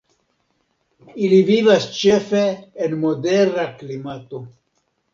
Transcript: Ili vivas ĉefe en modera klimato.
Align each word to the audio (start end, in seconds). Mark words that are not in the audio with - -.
Ili 1.25 1.41
vivas 1.51 1.87
ĉefe 1.99 2.43
en 2.87 2.99
modera 3.07 3.71
klimato. 3.81 4.47